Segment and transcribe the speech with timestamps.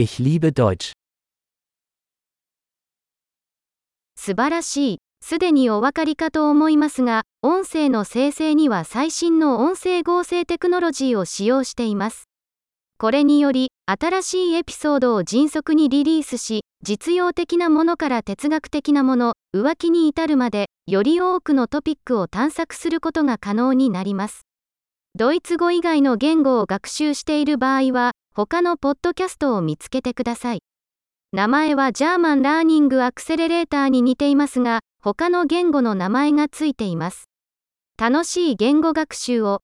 [0.00, 0.92] Ich liebe Deutsch.
[4.14, 4.98] 素晴らしい。
[5.20, 12.28] すでにお分かりかと思いますが、音声の生成には最新の音声合成テクノロジーを使用しています。
[12.96, 24.42] これにより、新しいエピソードを迅速にリリースし、実用的なものから哲学的なもの、浮気に至るまで、より多くのトピックを探索することが可能になります。
[25.16, 30.62] ドイツ語以外の言語を学習している場合は、他のポッドキャストを見つけてください。
[31.32, 37.28] 名前はジャーマンラーニングアクセレレーターに似ていますが、他の言語の名前がついています。
[38.00, 39.62] 楽しい言語学習を。